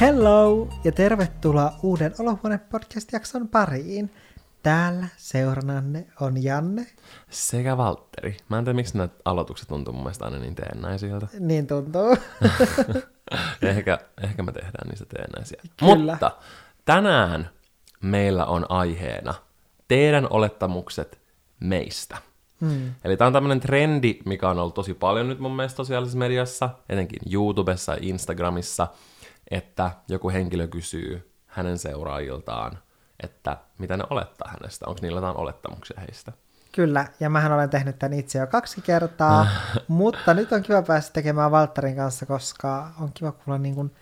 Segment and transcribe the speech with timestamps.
[0.00, 4.10] Hello ja tervetuloa uuden Olohuone podcast-jakson pariin.
[4.62, 6.86] Täällä seurannanne on Janne.
[7.30, 8.36] Sekä Valtteri.
[8.48, 11.26] Mä en tiedä, miksi nämä aloitukset tuntuu mun mielestä aina niin teennäisiltä.
[11.38, 12.16] Niin tuntuu.
[13.62, 15.62] ehkä, ehkä me tehdään niistä teennäisiä.
[15.76, 16.12] Kyllä.
[16.12, 16.30] Mutta
[16.84, 17.50] tänään
[18.02, 19.34] meillä on aiheena
[19.88, 21.18] teidän olettamukset
[21.60, 22.16] meistä.
[22.60, 22.94] Hmm.
[23.04, 26.70] Eli tämä on tämmöinen trendi, mikä on ollut tosi paljon nyt mun mielestä sosiaalisessa mediassa,
[26.88, 28.88] etenkin YouTubessa ja Instagramissa,
[29.50, 32.78] että joku henkilö kysyy hänen seuraajiltaan,
[33.22, 36.32] että mitä ne olettaa hänestä, onko niillä jotain olettamuksia heistä.
[36.72, 39.46] Kyllä, ja mähän olen tehnyt tämän itse jo kaksi kertaa,
[39.88, 43.94] mutta nyt on kiva päästä tekemään Valtterin kanssa, koska on kiva kuulla, niin kuin,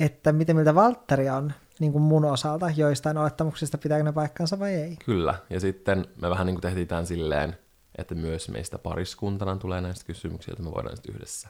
[0.00, 4.74] että miten miltä Valtteri on niin kuin mun osalta joistain olettamuksista, pitääkö ne paikkansa vai
[4.74, 4.96] ei.
[5.04, 7.56] Kyllä, ja sitten me vähän niin kuin tehtiin tämän silleen,
[7.98, 11.48] että myös meistä pariskuntana tulee näistä kysymyksiä, että me voidaan sitten yhdessä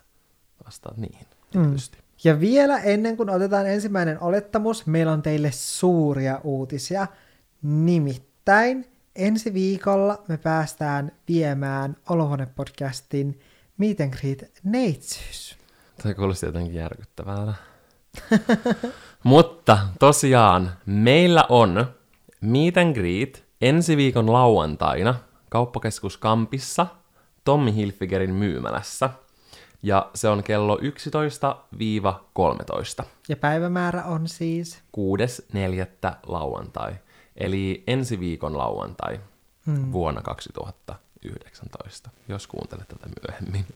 [0.64, 1.26] vastata niihin.
[1.50, 1.98] Tietysti.
[2.24, 7.06] Ja vielä ennen kuin otetaan ensimmäinen olettamus, meillä on teille suuria uutisia.
[7.62, 13.40] Nimittäin ensi viikolla me päästään viemään Olohuone-podcastin
[13.78, 15.56] Meet and Greet neitsyys.
[16.02, 17.54] Tämä kuulosti jotenkin järkyttävältä.
[19.22, 21.86] Mutta tosiaan, meillä on
[22.40, 25.14] Meet and Greet ensi viikon lauantaina
[25.50, 26.86] kauppakeskus Kampissa
[27.44, 29.10] Tommi Hilfigerin myymälässä.
[29.82, 30.78] Ja se on kello
[33.02, 33.04] 11-13.
[33.28, 34.82] Ja päivämäärä on siis...
[34.96, 36.12] 6.4.
[36.26, 36.92] lauantai.
[37.36, 39.20] Eli ensi viikon lauantai
[39.66, 39.92] hmm.
[39.92, 43.66] vuonna 2019, jos kuuntelet tätä myöhemmin.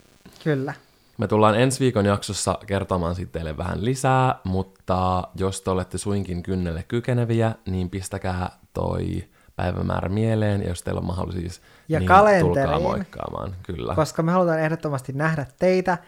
[0.45, 0.75] Kyllä.
[1.19, 6.43] Me tullaan ensi viikon jaksossa kertomaan sitten teille vähän lisää, mutta jos te olette suinkin
[6.43, 9.25] kynnelle kykeneviä, niin pistäkää toi
[9.57, 12.69] päivämäärä mieleen, jos teillä on mahdollisuus, Ja niin kalenteriin.
[12.69, 13.55] tulkaa moikkaamaan.
[13.63, 13.95] Kyllä.
[13.95, 15.99] Koska me halutaan ehdottomasti nähdä teitä,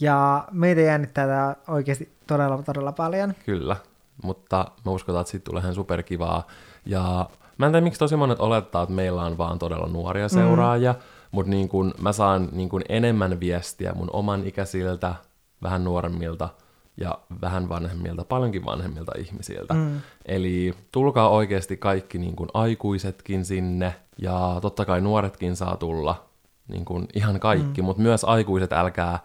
[0.00, 3.34] ja meitä jännittää tämä oikeasti todella, todella paljon.
[3.46, 3.76] Kyllä,
[4.22, 6.46] mutta mä uskotaan, että siitä tulee ihan superkivaa.
[6.86, 10.92] Ja mä en tiedä, miksi tosi monet olettaa, että meillä on vaan todella nuoria seuraajia,
[10.92, 10.98] mm.
[11.30, 15.14] mutta niin kun mä saan niin kun enemmän viestiä mun oman ikäisiltä,
[15.62, 16.48] vähän nuoremmilta
[16.96, 19.74] ja vähän vanhemmilta, paljonkin vanhemmilta ihmisiltä.
[19.74, 20.00] Mm.
[20.26, 26.24] Eli tulkaa oikeasti kaikki niin kun aikuisetkin sinne, ja totta kai nuoretkin saa tulla,
[26.68, 27.86] niin kun ihan kaikki, mm.
[27.86, 29.18] mutta myös aikuiset älkää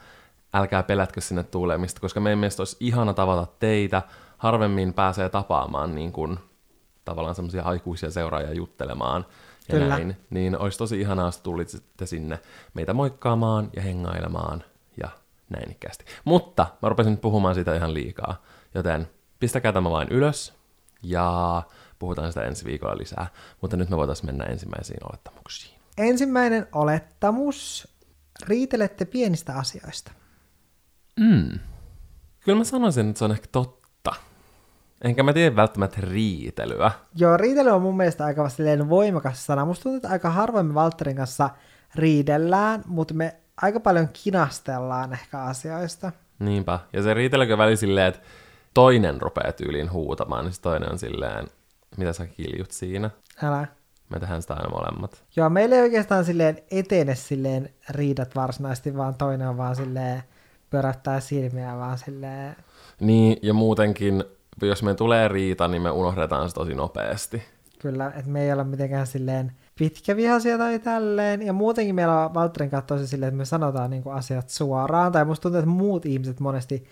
[0.53, 4.01] älkää pelätkö sinne tulemista, koska meidän mielestä olisi ihana tavata teitä.
[4.37, 6.39] Harvemmin pääsee tapaamaan niin kuin,
[7.05, 9.25] tavallaan semmoisia aikuisia seuraajia juttelemaan
[9.67, 9.87] ja Kyllä.
[9.87, 10.17] näin.
[10.29, 12.39] Niin olisi tosi ihanaa, jos tulitte sinne
[12.73, 14.63] meitä moikkaamaan ja hengailemaan
[15.03, 15.09] ja
[15.51, 16.05] näin ikkästi.
[16.25, 18.43] Mutta mä rupesin nyt puhumaan siitä ihan liikaa,
[18.75, 20.53] joten pistäkää tämä vain ylös
[21.03, 21.63] ja
[21.99, 23.27] puhutaan sitä ensi viikolla lisää.
[23.61, 25.79] Mutta nyt me voitaisiin mennä ensimmäisiin olettamuksiin.
[25.97, 27.87] Ensimmäinen olettamus.
[28.47, 30.11] Riitelette pienistä asioista.
[31.19, 31.59] Mm.
[32.39, 34.15] Kyllä mä sanoisin, että se on ehkä totta.
[35.03, 36.91] Enkä mä tiedä välttämättä riitelyä.
[37.15, 38.47] Joo, riitely on mun mielestä aika
[38.89, 39.65] voimakas sana.
[39.65, 41.49] Musta tuntuu, että aika harvoin me Valtterin kanssa
[41.95, 46.11] riidellään, mutta me aika paljon kinastellaan ehkä asioista.
[46.39, 46.79] Niinpä.
[46.93, 48.21] Ja se riitelykö väli silleen, että
[48.73, 51.47] toinen rupeaa tyyliin huutamaan, niin toinen on silleen,
[51.97, 53.09] mitä sä kiljut siinä.
[53.43, 53.67] Älä.
[54.09, 55.23] Me tehdään sitä aina molemmat.
[55.35, 60.23] Joo, meillä ei oikeastaan silleen etene silleen riidat varsinaisesti, vaan toinen on vaan silleen
[60.69, 62.55] pyöräyttää silmiä vaan silleen.
[62.99, 64.23] Niin, ja muutenkin,
[64.61, 67.43] jos me tulee riita, niin me unohdetaan se tosi nopeasti.
[67.79, 71.41] Kyllä, että me ei olla mitenkään silleen pitkävihaisia tai tälleen.
[71.41, 75.11] Ja muutenkin meillä on Valtterin kanssa tosi silleen, että me sanotaan niinku asiat suoraan.
[75.11, 76.87] Tai musta tuntuu, että muut ihmiset monesti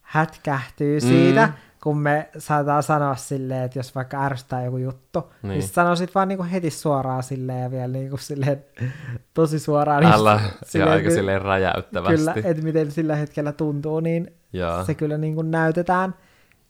[0.00, 1.52] hätkähtyy siitä, mm.
[1.82, 5.48] kun me saadaan sanoa silleen, että jos vaikka ärsyttää joku juttu, niin, Niin.
[5.48, 8.64] niin sit sanoo sit vaan niinku heti suoraan silleen ja vielä niinku silleen
[9.34, 10.04] tosi suoraan.
[10.04, 12.16] Älä, niin ja silleen, aika silleen räjäyttävästi.
[12.16, 14.84] Kyllä, että miten sillä hetkellä tuntuu, niin Joo.
[14.84, 16.14] se kyllä niin kuin näytetään.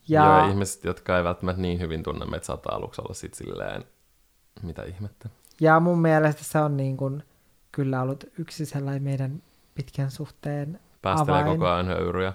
[0.07, 0.23] Ja...
[0.25, 3.83] Joo, ihmiset, jotka ei välttämättä niin hyvin tunne meitä, saattaa aluksi olla sit silleen,
[4.63, 5.29] mitä ihmettä.
[5.59, 7.23] Ja mun mielestä se on niin kuin
[7.71, 9.43] kyllä ollut yksi sellainen meidän
[9.75, 11.57] pitkän suhteen Päästelee avain.
[11.57, 12.33] koko ajan höyryjä.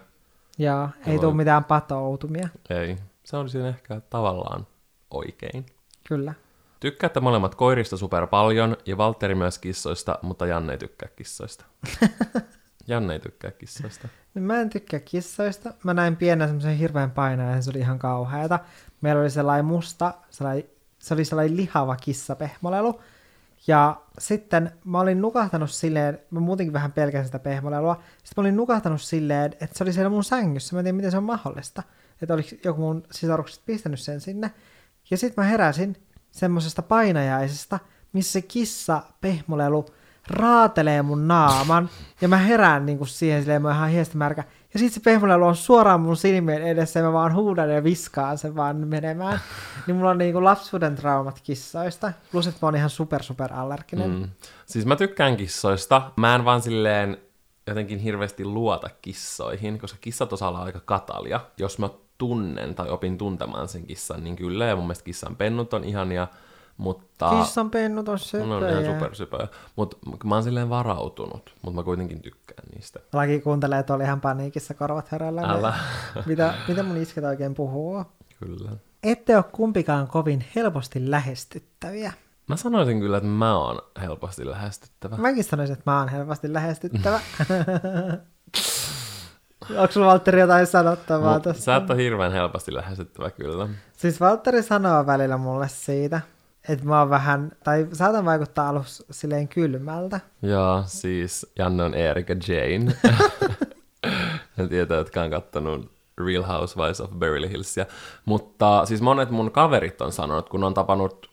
[0.58, 2.96] Ja ei voi- tule mitään patoutumia, Ei.
[3.24, 4.66] Se on siinä ehkä tavallaan
[5.10, 5.66] oikein.
[6.08, 6.34] kyllä.
[6.80, 11.64] Tykkäätte molemmat koirista super paljon ja Valtteri myös kissoista, mutta Janne ei tykkää kissoista.
[12.88, 14.08] Janne ei tykkää kissoista.
[14.34, 15.74] Niin Mä en tykkää kissoista.
[15.84, 18.58] Mä näin pienen semmoisen hirveän painajan ja se oli ihan kauheata.
[19.00, 20.64] Meillä oli sellainen musta, sellainen,
[20.98, 23.00] se oli sellainen lihava kissapehmolelu.
[23.66, 27.94] Ja sitten mä olin nukahtanut silleen, mä muutenkin vähän pelkään sitä pehmolelua.
[27.94, 30.76] Sitten mä olin nukahtanut silleen, että se oli siellä mun sängyssä.
[30.76, 31.82] Mä en tiedä, miten se on mahdollista.
[32.22, 34.50] Että oliko joku mun sisarukset pistänyt sen sinne.
[35.10, 35.96] Ja sitten mä heräsin
[36.30, 37.78] semmoisesta painajaisesta,
[38.12, 39.86] missä se kissa pehmolelu
[40.26, 41.90] raatelee mun naaman,
[42.20, 45.44] ja mä herään niinku siihen silleen, mä oon ihan hiestä märkä, Ja sitten se pehmolelu
[45.44, 49.40] on suoraan mun silmien edessä ja mä vaan huudan ja viskaan sen vaan menemään.
[49.86, 52.12] niin mulla on niinku lapsuuden traumat kissoista.
[52.32, 54.10] Plus, että mä oon ihan super super allerginen.
[54.10, 54.28] Mm.
[54.66, 56.10] Siis mä tykkään kissoista.
[56.16, 57.18] Mä en vaan silleen
[57.66, 61.40] jotenkin hirveästi luota kissoihin, koska kissat osaa olla aika katalia.
[61.58, 61.88] Jos mä
[62.18, 64.64] tunnen tai opin tuntemaan sen kissan, niin kyllä.
[64.64, 66.28] Ja mun mielestä kissan pennut on ihania.
[66.76, 67.30] Mutta...
[67.30, 68.46] Kissan pennut on söpöjä.
[68.46, 69.48] No, on ihan supersypöjä.
[69.76, 73.00] Mutta mä oon silleen varautunut, mutta mä kuitenkin tykkään niistä.
[73.12, 75.40] Laki kuuntelee, että oli ihan paniikissa korvat herällä.
[75.40, 75.74] Älä.
[76.26, 78.04] mitä, mitä mun isket oikein puhuu?
[78.40, 78.70] Kyllä.
[79.02, 82.12] Ette ole kumpikaan kovin helposti lähestyttäviä.
[82.48, 85.16] Mä sanoisin kyllä, että mä oon helposti lähestyttävä.
[85.16, 87.20] Mäkin sanoisin, että mä oon helposti lähestyttävä.
[89.70, 93.68] Onko sulla Valtteri jotain sanottavaa no, Sä et ole hirveän helposti lähestyttävä kyllä.
[93.92, 96.20] Siis Valtteri sanoo välillä mulle siitä,
[96.68, 100.20] että mä oon vähän, tai saatan vaikuttaa alussa silleen kylmältä.
[100.42, 102.96] Joo, siis Janne on Erika Jane.
[104.58, 105.92] en tiedä, jotka on kattonut
[106.26, 107.86] Real Housewives of Beverly Hillsia.
[108.24, 111.30] Mutta siis monet mun kaverit on sanonut, kun on tapannut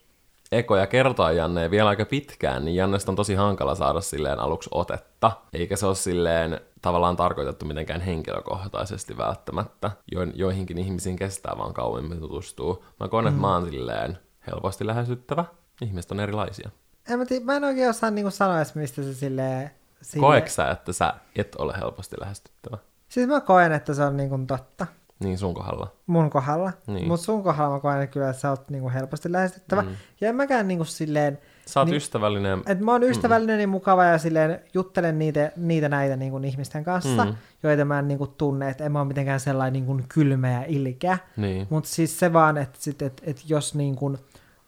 [0.52, 5.32] ekoja kertoa Janne vielä aika pitkään, niin Jannesta on tosi hankala saada silleen aluksi otetta.
[5.52, 9.90] Eikä se ole silleen tavallaan tarkoitettu mitenkään henkilökohtaisesti välttämättä.
[10.12, 12.84] Jo, joihinkin ihmisiin kestää vaan kauemmin tutustuu.
[13.00, 13.28] Mä koen, mm.
[13.28, 15.44] että mä oon silleen helposti lähestyttävä.
[15.82, 16.70] Ihmiset on erilaisia.
[17.08, 19.70] En mä, tii, mä en oikein osaa niinku sanoa edes, mistä se silleen...
[20.02, 20.26] Sille...
[20.26, 22.78] Koeksä, että sä et ole helposti lähestyttävä?
[23.08, 24.86] Siis mä koen, että se on niinku totta.
[25.20, 25.92] Niin sun kohdalla.
[26.06, 26.72] Mun kohdalla.
[26.86, 27.08] Niin.
[27.08, 29.82] Mutta sun kohdalla mä koen kyllä, että sä oot niinku helposti lähestyttävä.
[29.82, 29.88] Mm.
[30.20, 31.38] Ja en mäkään niinku silleen...
[31.66, 32.62] Sä oot niin, ystävällinen.
[32.66, 33.60] Et mä oon ystävällinen mm.
[33.60, 37.34] ja mukava ja silleen juttelen niitä, niitä näitä niinku ihmisten kanssa, mm.
[37.62, 41.18] joita mä en niinku tunne, että en mä ole mitenkään sellainen niinku kylmä ja ilkeä.
[41.36, 41.66] Niin.
[41.70, 44.16] Mutta siis se vaan, että sit, et, et jos niinku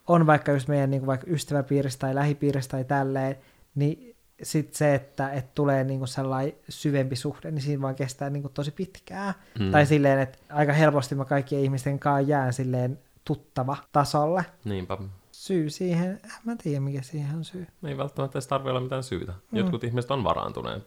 [0.08, 3.36] on vaikka just meidän niinku vaikka ystäväpiirissä tai lähipiirissä tai tälleen,
[3.74, 8.48] niin sitten se, että, että tulee niinku sellainen syvempi suhde, niin siinä vaan kestää niinku
[8.48, 9.34] tosi pitkään.
[9.58, 9.70] Mm.
[9.70, 14.44] Tai silleen, että aika helposti mä kaikkien ihmisten kanssa jään silleen tuttava tasolle.
[14.64, 14.98] Niinpä.
[15.32, 17.66] Syy siihen, en mä tiedä mikä siihen on syy.
[17.84, 19.32] Ei välttämättä edes tarvitse olla mitään syytä.
[19.32, 19.58] Mm.
[19.58, 20.24] Jotkut ihmiset on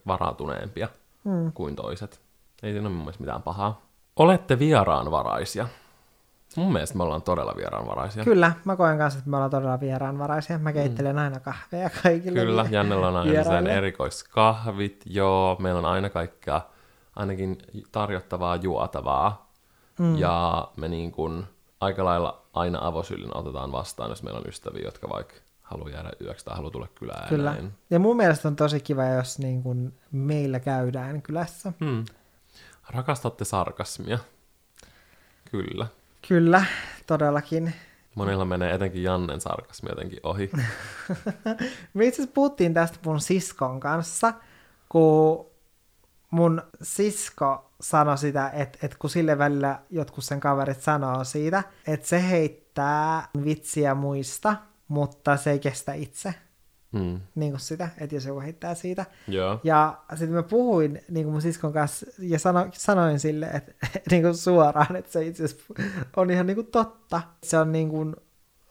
[0.07, 0.87] varautuneempia
[1.23, 1.51] mm.
[1.51, 2.21] kuin toiset.
[2.63, 3.81] Ei siinä ole mun mielestä mitään pahaa.
[4.15, 5.67] Olette vieraanvaraisia.
[6.55, 8.23] Mun mielestä me ollaan todella vieraanvaraisia.
[8.23, 10.57] Kyllä, mä koen kanssa, että me ollaan todella vieraanvaraisia.
[10.57, 11.21] Mä keittelen mm.
[11.21, 12.39] aina kahveja kaikille.
[12.39, 15.57] Kyllä, Jannella on aina sen erikoiskahvit, joo.
[15.59, 16.61] Meillä on aina kaikkea,
[17.15, 17.57] ainakin
[17.91, 19.51] tarjottavaa juotavaa.
[19.99, 20.17] Mm.
[20.17, 21.43] Ja me niin kuin
[21.79, 26.45] aika lailla aina avosyllin otetaan vastaan, jos meillä on ystäviä, jotka vaikka haluaa jäädä yöksi
[26.45, 27.29] tai haluaa tulla kylään.
[27.29, 27.49] Kyllä.
[27.49, 27.73] Ja, näin.
[27.89, 31.73] ja mun mielestä on tosi kiva, jos niin kuin meillä käydään kylässä.
[31.85, 32.05] Hmm.
[32.89, 34.19] Rakastatte sarkasmia.
[35.51, 35.87] Kyllä.
[36.27, 36.65] Kyllä,
[37.07, 37.73] todellakin.
[38.15, 40.51] Monilla menee etenkin Jannen sarkasmi jotenkin ohi.
[41.93, 44.33] Me itse asiassa puhuttiin tästä mun siskon kanssa,
[44.89, 45.45] kun
[46.31, 52.07] mun sisko sanoi sitä, että, että kun sille välillä jotkut sen kaverit sanoo siitä, että
[52.07, 54.55] se heittää vitsiä muista,
[54.87, 56.33] mutta se ei kestä itse.
[56.91, 57.19] Mm.
[57.35, 59.05] Niin kuin sitä, että jos joku heittää siitä.
[59.27, 59.59] Joo.
[59.63, 63.73] Ja sitten mä puhuin niin kuin mun siskon kanssa ja sano, sanoin sille että,
[64.11, 65.73] niin kuin suoraan, että se itse asiassa
[66.17, 67.21] on ihan niin kuin totta.
[67.43, 68.15] Se on niin kuin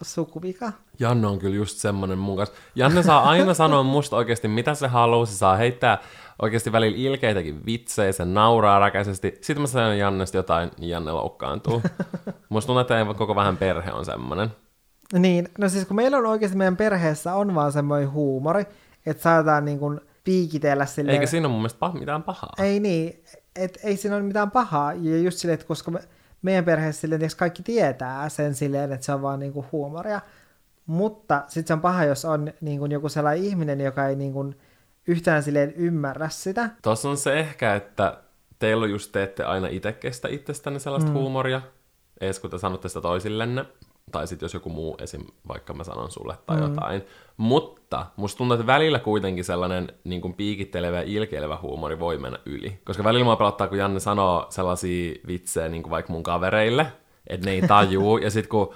[0.03, 0.73] sukuvika.
[0.99, 2.55] Janne on kyllä just semmoinen mun kanssa.
[2.75, 5.27] Janne saa aina sanoa musta oikeasti mitä se haluaa.
[5.27, 5.99] Se saa heittää
[6.43, 9.39] oikeasti välillä ilkeitäkin vitsejä, se nauraa räkäisesti.
[9.41, 11.83] Sitten mä sanon Jannesta jotain, niin Janne loukkaantuu.
[12.49, 14.51] musta tuntuu, että koko vähän perhe on semmoinen.
[15.13, 18.65] Niin, no siis kun meillä on oikeasti meidän perheessä on vaan semmoinen huumori,
[19.07, 21.15] että saadaan niin kuin piikitellä silleen...
[21.15, 22.53] Eikä siinä ole mun mielestä mitään pahaa.
[22.59, 23.23] Ei niin,
[23.57, 24.93] et ei siinä ole mitään pahaa.
[24.93, 26.01] Ja just silleen, että koska me,
[26.43, 30.21] meidän perheessä silleen, että kaikki tietää sen silleen, että se on vaan niin kuin huumoria.
[30.87, 34.33] Mutta sitten se on paha, jos on niin kuin joku sellainen ihminen, joka ei niin
[34.33, 34.57] kuin
[35.07, 36.71] yhtään silleen ymmärrä sitä.
[36.83, 38.19] Tuossa on se ehkä, että
[38.59, 41.15] teillä just teette aina itse kestä itsestänne sellaista mm.
[41.17, 41.63] huumoria,
[42.21, 43.65] edes kun te sanotte sitä toisillenne
[44.13, 45.25] tai sitten jos joku muu esim.
[45.49, 46.63] vaikka mä sanon sulle tai mm.
[46.63, 47.03] jotain.
[47.37, 52.39] Mutta musta tuntuu, että välillä kuitenkin sellainen niin kuin piikittelevä ja ilkeilevä huumori voi mennä
[52.47, 52.79] yli.
[52.85, 56.87] Koska välillä mua pelottaa, kun Janne sanoo sellaisia vitsejä niin kuin vaikka mun kavereille,
[57.27, 58.75] että ne ei tajuu, ja sitten kun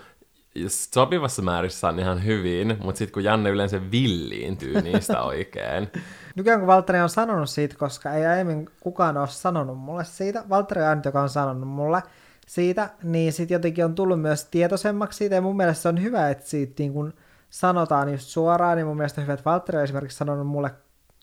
[0.68, 5.88] sopivassa määrissä on ihan hyvin, mutta sitten kun Janne yleensä villiintyy niistä oikein.
[6.34, 10.82] Nykyään kun Valtteri on sanonut siitä, koska ei aiemmin kukaan ole sanonut mulle siitä, Valtteri
[10.82, 12.02] on ainut, joka on sanonut mulle,
[12.50, 16.30] siitä, niin sitten jotenkin on tullut myös tietoisemmaksi siitä, ja mun mielestä se on hyvä,
[16.30, 17.14] että siitä niin kun
[17.50, 20.70] sanotaan just suoraan, niin mun mielestä on hyvä, että Valtteri on esimerkiksi sanonut mulle,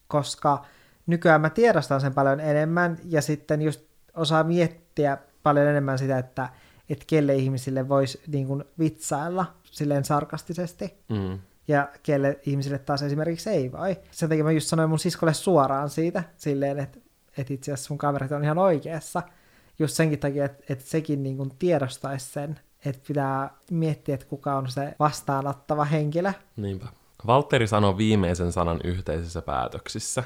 [0.08, 0.66] koska
[1.08, 3.82] nykyään mä tiedostan sen paljon enemmän, ja sitten just
[4.14, 6.50] osaa miettiä paljon enemmän sitä, että,
[6.90, 10.98] että kelle ihmisille voisi niin kun vitsailla silleen sarkastisesti.
[11.10, 11.40] Mm.
[11.68, 13.98] Ja kelle ihmisille taas esimerkiksi ei voi.
[14.12, 17.00] Sen takia mä just sanoin mun siskolle suoraan siitä, silleen, että
[17.38, 19.24] että itse asiassa sun kaverit on ihan oikeassa.
[19.80, 24.56] Just senkin takia, että, että sekin niin kuin tiedostaisi sen, että pitää miettiä, että kuka
[24.56, 26.34] on se vastaanottava henkilö.
[26.56, 26.88] Niinpä.
[27.28, 30.24] Valtteri sanoi viimeisen sanan yhteisissä päätöksissä.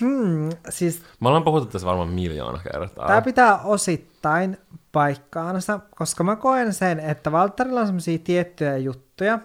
[0.00, 3.06] Hmm, siis Me ollaan puhuttu tässä varmaan miljoona kertaa.
[3.06, 4.56] Tämä pitää osittain
[4.92, 9.38] paikkaansa, koska mä koen sen, että Valtterilla on semmoisia tiettyjä juttuja,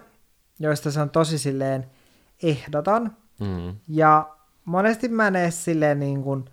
[0.58, 1.90] joista se on tosi silleen
[2.42, 3.10] ehdoton.
[3.40, 3.76] Mm.
[3.88, 4.28] Ja
[4.64, 6.44] monesti mä en edes silleen niin kuin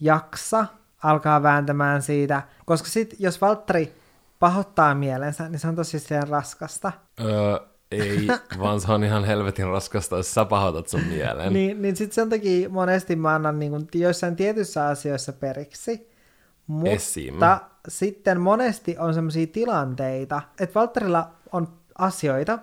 [0.00, 0.66] jaksa
[1.04, 3.94] alkaa vääntämään siitä, koska sit jos Valtteri
[4.38, 6.92] pahoittaa mielensä, niin se on tosi raskasta.
[7.20, 7.58] Öö,
[7.90, 8.26] ei,
[8.58, 11.52] vaan se on ihan helvetin raskasta, jos sä pahoitat sun mielen.
[11.52, 16.10] Niin, niin sitten sen takia monesti mä annan niin kuin joissain tietyissä asioissa periksi.
[16.66, 17.34] Mutta Esim.
[17.88, 21.68] sitten monesti on sellaisia tilanteita, että Valtterilla on
[21.98, 22.58] asioita,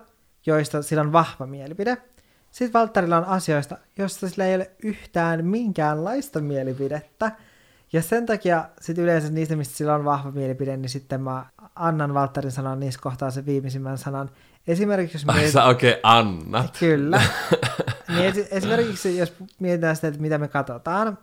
[0.46, 1.96] joista sillä on vahva mielipide.
[2.50, 7.32] Sitten Valtterilla on asioista, joista sillä ei ole yhtään minkäänlaista mielipidettä.
[7.92, 12.14] Ja sen takia sitten yleensä niistä, mistä sillä on vahva mielipide, niin sitten mä annan
[12.14, 14.30] Valtterin sanoa niissä kohtaa sen viimeisimmän sanan.
[14.66, 16.76] Esimerkiksi jos mietit- sä oikein annat.
[16.78, 17.22] Kyllä.
[18.08, 21.18] niin esi- esimerkiksi jos mietitään sitä, että mitä me katsotaan,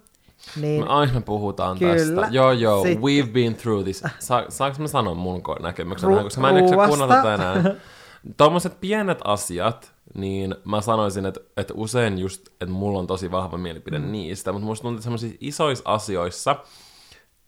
[0.56, 1.96] niin Me aina puhutaan Kyllä.
[1.96, 2.28] tästä.
[2.36, 4.04] Joo, joo, Sitten- we've been through this.
[4.20, 7.64] Sa- saanko mä sanoa mun näkemyksen, Ru- koska mä en kuunnella tätä enää.
[8.38, 13.58] Tuommoiset pienet asiat, niin mä sanoisin, että, että usein just, että mulla on tosi vahva
[13.58, 14.12] mielipide mm.
[14.12, 16.56] niistä, mutta musta tuntuu, että semmoisissa isoissa asioissa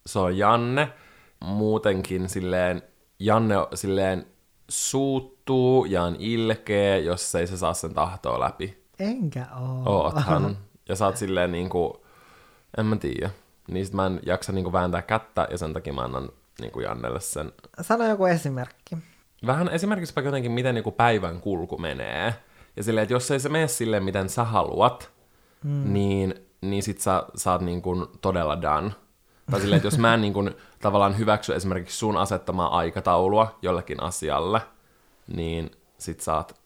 [0.05, 0.93] se on Janne,
[1.39, 2.81] muutenkin silleen,
[3.19, 4.25] Janne silleen
[4.69, 8.83] suuttuu ja on ilkeä, jos ei se saa sen tahtoa läpi.
[8.99, 9.83] enkä oo.
[9.85, 10.57] Oothan.
[10.89, 12.05] Ja sä oot silleen niinku,
[12.77, 13.29] en mä tiedä.
[13.67, 16.29] Niistä mä en jaksa niinku vääntää kättä ja sen takia mä annan
[16.61, 17.51] niinku Jannelle sen.
[17.81, 18.97] Sano joku esimerkki.
[19.45, 22.33] Vähän esimerkiksi jotenkin, miten niinku päivän kulku menee.
[22.75, 25.11] Ja silleen, että jos ei se mene silleen, miten sä haluat,
[25.63, 25.93] mm.
[25.93, 28.91] niin, niin sit sä saat niinku todella done.
[29.51, 30.49] Tai silleen, että jos mä en niinku
[30.79, 34.61] tavallaan hyväksy esimerkiksi sun asettamaa aikataulua jollekin asialle,
[35.27, 36.61] niin sit sä oot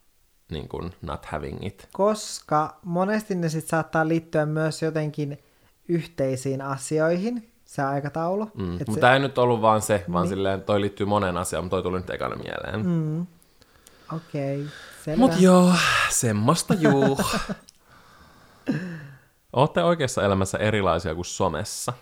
[0.51, 1.89] niinku not having it.
[1.93, 5.39] Koska monesti ne sit saattaa liittyä myös jotenkin
[5.87, 8.45] yhteisiin asioihin, se aikataulu.
[8.53, 8.73] Mm.
[8.73, 10.29] Et Mutta se, tämä ei nyt ollut vaan se, vaan niin.
[10.29, 12.85] silleen, toi liittyy moneen asiaan, mutta toi tuli nyt ekana mieleen.
[12.85, 13.21] Mm.
[14.15, 14.71] Okei, okay,
[15.05, 15.19] selvä.
[15.19, 15.73] Mut joo,
[16.09, 17.19] semmoista juu.
[19.53, 21.93] Ootte oikeassa elämässä erilaisia kuin somessa.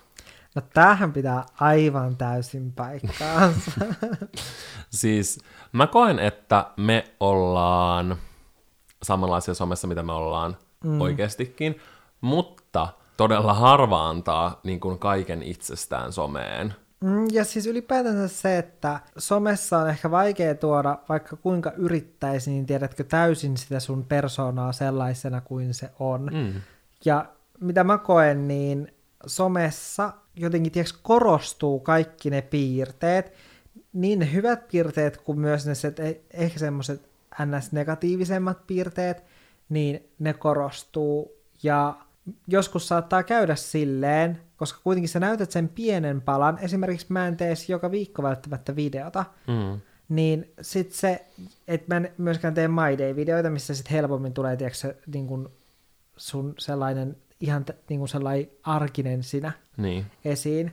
[0.55, 3.71] No tämähän pitää aivan täysin paikkaansa.
[4.89, 5.39] Siis
[5.71, 8.17] mä koen, että me ollaan
[9.03, 11.01] samanlaisia somessa, mitä me ollaan mm.
[11.01, 11.79] oikeastikin,
[12.21, 16.75] mutta todella harva antaa niin kuin kaiken itsestään someen.
[17.03, 22.65] Mm, Ja siis ylipäätänsä se, että somessa on ehkä vaikea tuoda, vaikka kuinka yrittäisi, niin
[22.65, 26.29] tiedätkö täysin sitä sun persoonaa sellaisena kuin se on.
[26.33, 26.61] Mm.
[27.05, 27.25] Ja
[27.59, 28.93] mitä mä koen, niin
[29.25, 33.33] somessa jotenkin tiedätkö, korostuu kaikki ne piirteet,
[33.93, 35.97] niin ne hyvät piirteet kuin myös ne set,
[36.33, 37.01] ehkä semmoiset
[37.45, 39.23] ns-negatiivisemmat piirteet,
[39.69, 41.31] niin ne korostuu.
[41.63, 41.95] Ja
[42.47, 47.53] joskus saattaa käydä silleen, koska kuitenkin sä näytät sen pienen palan, esimerkiksi mä en tee
[47.67, 49.79] joka viikko välttämättä videota, Mm.
[50.09, 51.25] niin sit se,
[51.67, 55.51] että mä en myöskään tee My Day-videoita, missä sit helpommin tulee, tiedätkö, se, niin kun
[56.17, 60.05] sun sellainen ihan niin kun sellainen arkinen sinä Niin.
[60.25, 60.71] esiin,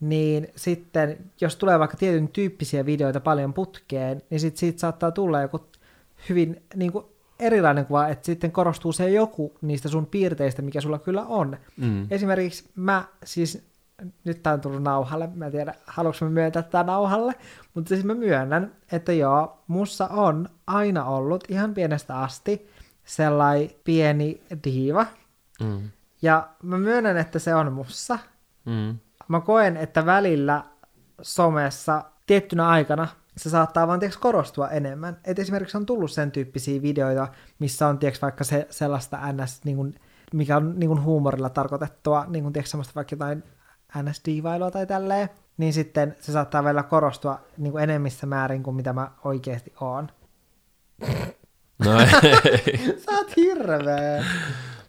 [0.00, 5.42] niin sitten jos tulee vaikka tietyn tyyppisiä videoita paljon putkeen, niin sit siitä saattaa tulla
[5.42, 5.60] joku
[6.28, 7.04] hyvin niin kuin
[7.42, 11.56] erilainen kuva, että sitten korostuu se joku niistä sun piirteistä, mikä sulla kyllä on.
[11.76, 12.06] Mm.
[12.10, 13.66] Esimerkiksi mä siis,
[14.24, 17.34] nyt tää on tullut nauhalle, mä en tiedä, haluanko mä myöntää tää nauhalle,
[17.74, 22.70] mutta siis mä myönnän, että joo, mussa on aina ollut ihan pienestä asti
[23.04, 25.06] sellainen pieni diiva,
[25.60, 25.90] Mm.
[26.22, 28.18] ja mä myönnän, että se on mussa.
[28.64, 28.98] Mm.
[29.28, 30.64] Mä koen, että välillä
[31.22, 35.16] somessa tiettynä aikana se saattaa vaan tiiäks, korostua enemmän.
[35.24, 39.76] Et esimerkiksi on tullut sen tyyppisiä videoita, missä on tiiäks, vaikka se sellaista ns, niin
[39.76, 39.94] kuin,
[40.32, 43.42] mikä on niin kuin huumorilla tarkoitettua, niin kuin, tiiäks, semmoista vaikka jotain
[44.02, 48.92] ns-diivailua tai tälleen, niin sitten se saattaa välillä korostua niin kuin enemmissä määrin kuin mitä
[48.92, 50.08] mä oikeasti oon.
[51.84, 52.78] No ei.
[53.04, 54.24] Sä oot hirveä.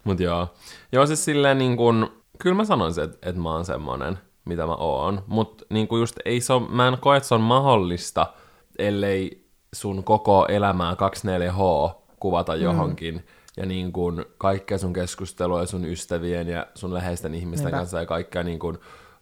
[0.04, 0.54] Mut joo.
[0.92, 4.74] Joo, siis silleen niin kun, kyllä mä sanoisin, että, että mä oon semmonen, mitä mä
[4.74, 5.24] oon.
[5.26, 8.26] Mut niin just ei se on, mä en koe, että se on mahdollista,
[8.78, 13.14] ellei sun koko elämää 24H kuvata johonkin.
[13.14, 13.22] Mm.
[13.56, 17.78] Ja niin kun kaikkea sun keskustelua ja sun ystävien ja sun läheisten ihmisten Niinpä.
[17.78, 18.78] kanssa ja kaikkea niin kun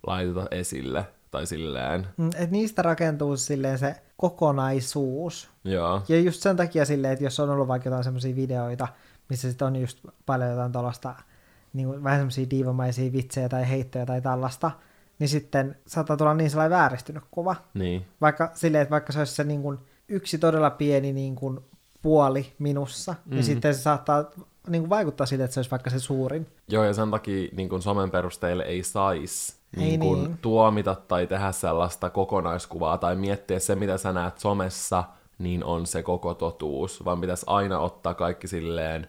[0.06, 1.06] laiteta esille.
[1.30, 2.06] Tai silleen.
[2.16, 5.50] Mm, Et niistä rakentuu silleen se kokonaisuus.
[5.64, 6.02] Joo.
[6.08, 8.88] Ja just sen takia silleen, että jos on ollut vaikka jotain semmoisia videoita,
[9.28, 11.14] missä sitten on just paljon jotain tuollaista
[11.72, 14.70] niin kuin, vähän semmoisia diivamaisia vitsejä tai heittoja tai tällaista,
[15.22, 17.56] niin sitten saattaa tulla niin sellainen vääristynyt kuva.
[17.74, 18.06] Niin.
[18.20, 21.60] Vaikka silleen, että vaikka se olisi se niin kuin, yksi todella pieni niin kuin,
[22.02, 23.34] puoli minussa, mm-hmm.
[23.34, 24.24] niin sitten se saattaa
[24.68, 26.46] niin kuin, vaikuttaa siltä, että se olisi vaikka se suurin.
[26.68, 30.38] Joo, ja sen takia niin kuin somen perusteille ei saisi niin kuin, niin.
[30.38, 35.04] tuomita tai tehdä sellaista kokonaiskuvaa tai miettiä se, mitä sä näet somessa,
[35.38, 39.06] niin on se koko totuus, vaan pitäisi aina ottaa kaikki silleen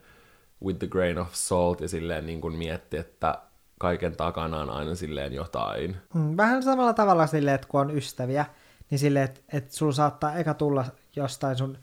[0.66, 3.42] with the grain of salt ja silleen niin kuin miettiä, että
[3.84, 5.96] kaiken takana on aina silleen jotain.
[6.14, 8.46] Mm, Vähän samalla tavalla silleen, että kun on ystäviä,
[8.90, 10.86] niin silleen, että, että sulla saattaa eka tulla
[11.16, 11.78] jostain sun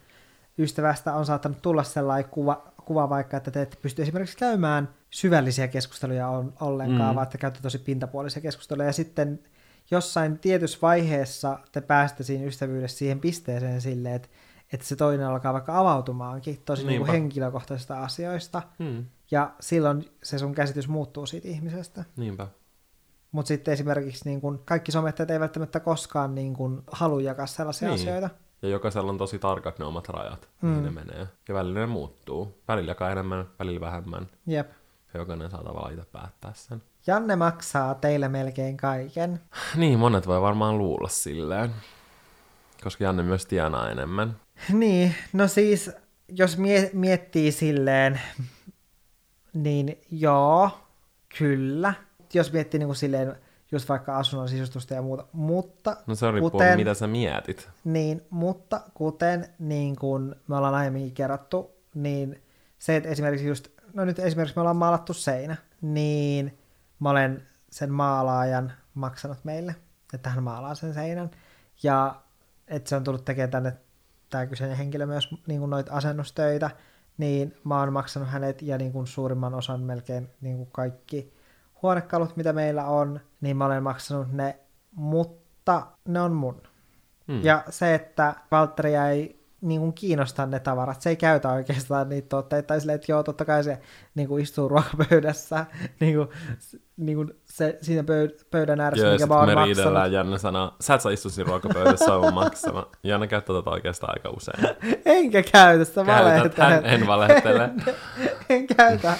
[0.59, 5.69] ystävästä on saattanut tulla sellainen kuva, kuva vaikka, että te ette pysty esimerkiksi käymään syvällisiä
[5.69, 7.09] keskusteluja on, ollenkaan, Mm.
[7.09, 7.15] mm.
[7.15, 8.89] vaan että käytte tosi pintapuolisia keskusteluja.
[8.89, 9.41] Ja sitten
[9.91, 14.29] jossain tietyssä vaiheessa te pääsette siinä ystävyydessä siihen pisteeseen silleen, että,
[14.73, 18.63] että se toinen alkaa vaikka avautumaankin tosi niin kuin henkilökohtaisista asioista.
[18.79, 19.05] Hmm.
[19.31, 22.05] Ja silloin se sun käsitys muuttuu siitä ihmisestä.
[22.17, 22.47] Niinpä.
[23.33, 27.89] Mutta sitten esimerkiksi niin kun, kaikki somettajat ei välttämättä koskaan niin kun, halua jakaa sellaisia
[27.89, 28.01] Niin.
[28.01, 28.31] asioita.
[28.63, 30.69] Ja jokaisella on tosi tarkat ne omat rajat, mm.
[30.69, 31.27] mihin ne menee.
[31.49, 32.61] Ja välillä ne muuttuu.
[32.69, 34.27] Välillä kai enemmän, välillä vähemmän.
[34.47, 34.71] Jep.
[35.15, 36.83] Ja jokainen saa tavallaan itse päättää sen.
[37.07, 39.41] Janne maksaa teille melkein kaiken.
[39.77, 41.71] Niin, monet voi varmaan luulla silleen.
[42.85, 44.37] Koska Janne myös tienaa enemmän.
[44.73, 45.91] Niin, no siis,
[46.29, 48.21] jos mie- miettii silleen,
[49.55, 50.71] niin joo,
[51.39, 51.95] kyllä.
[52.35, 53.37] Jos miettii niin kuin silleen,
[53.73, 57.69] just vaikka asunnon sisustusta ja muuta, mutta No se riippuu, kuten, mitä sä mietit.
[57.85, 62.43] Niin, mutta kuten niin kuin me ollaan aiemminkin kerrottu, niin
[62.79, 66.59] se, että esimerkiksi just, no nyt esimerkiksi me ollaan maalattu seinä, niin
[67.01, 69.75] mä olen sen maalaajan maksanut meille,
[70.15, 71.31] että hän maalaa sen seinän.
[71.83, 72.23] Ja
[72.69, 73.73] että se on tullut tekemään tänne
[74.31, 76.71] tämä kyseinen henkilö myös niin kuin noita asennustöitä,
[77.19, 81.33] niin mä oon maksanut hänet ja niin kuin suurimman osan melkein niin kuin kaikki
[81.83, 84.59] huonekalut, mitä meillä on, niin mä olen maksanut ne,
[84.95, 86.63] mutta ne on mun.
[87.29, 87.45] Hmm.
[87.45, 92.29] Ja se, että Valtteria ei niin kuin kiinnosta ne tavarat, se ei käytä oikeastaan niitä
[92.29, 93.79] tuotteita, tai silleen, että joo, totta kai se
[94.15, 95.67] niin kuin istuu ruokapöydässä,
[96.01, 96.29] niin kuin,
[96.97, 100.13] niin kuin se, siinä pöyd- pöydän ääressä, Joo, mikä mä oon maksanut.
[100.13, 102.87] Janne sanoo, sä et saa istua siinä ruokapöydässä, on maksama.
[103.03, 104.77] Janne käyttää tätä oikeastaan aika usein.
[105.05, 106.85] Enkä käytä sitä hän valehtelen.
[106.85, 107.71] en valehtele.
[108.51, 109.15] en käytä.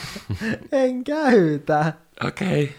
[0.73, 1.93] en käytä.
[2.27, 2.75] Okei.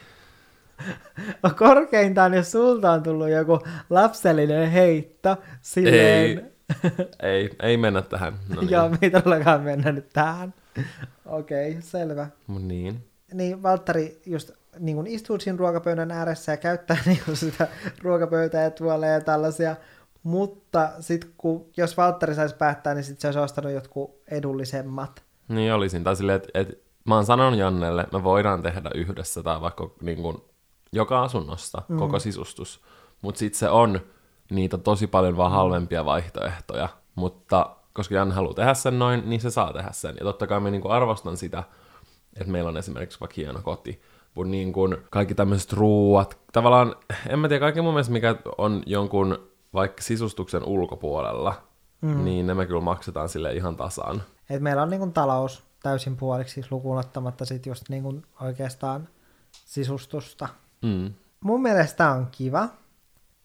[1.57, 6.39] Korkeintaan, jos sulta on tullut joku lapsellinen heitto, silleen...
[6.39, 6.50] Ei,
[7.63, 8.33] ei mennä tähän.
[8.49, 8.71] No niin.
[8.71, 10.53] Joo, me ei todellakaan mennä nyt tähän.
[11.25, 12.27] Okei, okay, selvä.
[12.47, 13.07] Mut niin.
[13.33, 17.67] Niin Valtteri just niin kuin istuu siinä ruokapöydän ääressä ja käyttää niin kuin sitä
[18.01, 19.75] ruokapöytää ja tuoleja ja tällaisia.
[20.23, 25.23] Mutta sitten kun, jos Valtteri saisi päättää, niin sitten se olisi ostanut jotkut edullisemmat.
[25.47, 26.03] Niin olisin.
[26.03, 30.21] Tai silleen, että et, mä oon sanonut Jannelle, me voidaan tehdä yhdessä tai vaikka niin
[30.21, 30.45] kun,
[30.91, 31.97] joka asunnossa, mm.
[31.97, 32.81] koko sisustus.
[33.21, 34.01] Mutta sitten se on
[34.51, 36.89] niitä tosi paljon vaan halvempia vaihtoehtoja.
[37.15, 40.15] Mutta koska Janne haluaa tehdä sen noin, niin se saa tehdä sen.
[40.19, 41.63] Ja totta kai mä niin arvostan sitä,
[42.39, 44.01] että meillä on esimerkiksi vaikka hieno koti.
[44.35, 46.95] Mutta niin kun kaikki tämmöiset ruuat, tavallaan,
[47.29, 51.53] en mä tiedä, kaikki mun mielestä, mikä on jonkun vaikka sisustuksen ulkopuolella,
[52.01, 52.25] mm.
[52.25, 54.23] niin ne me kyllä maksetaan sille ihan tasan.
[54.49, 58.25] Et meillä on niin kuin talous täysin puoliksi siis lukuun ottamatta sit just niin kuin
[58.41, 59.07] oikeastaan
[59.51, 60.49] sisustusta.
[60.81, 61.13] Mm.
[61.41, 62.69] Mun mielestä on kiva.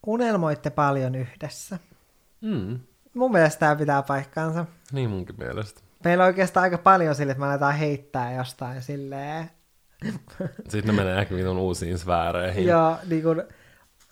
[0.07, 1.79] Unelmoitte paljon yhdessä.
[2.41, 2.79] Mm.
[3.13, 4.65] Mun mielestä tämä pitää paikkaansa.
[4.91, 5.81] Niin munkin mielestä.
[6.03, 9.49] Meillä on oikeastaan aika paljon sille, että me aletaan heittää jostain silleen.
[10.69, 12.65] Sitten ne menee ehkä vitun uusiin sfääreihin.
[12.65, 13.43] Ja niin kun,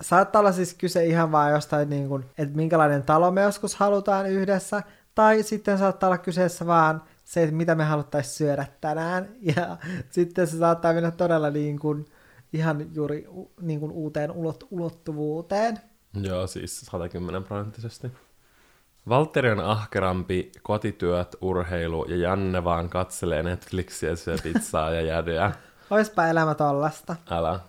[0.01, 4.25] saattaa olla siis kyse ihan vaan jostain, niin kun, että minkälainen talo me joskus halutaan
[4.25, 4.83] yhdessä,
[5.15, 9.77] tai sitten saattaa olla kyseessä vaan se, että mitä me haluttaisiin syödä tänään, ja
[10.09, 12.05] sitten se saattaa mennä todella niin kun,
[12.53, 13.27] ihan juuri
[13.61, 15.79] niin kun uuteen ulot, ulottuvuuteen.
[16.21, 18.11] Joo, siis 110 prosenttisesti.
[19.09, 25.51] Valtteri on ahkerampi, kotityöt, urheilu ja Janne vaan katselee Netflixiä, syö pizzaa ja jädyä.
[25.89, 27.15] Oispa elämä tollasta.
[27.29, 27.59] Älä.